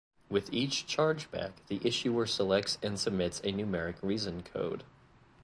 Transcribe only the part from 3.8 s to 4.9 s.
reason code.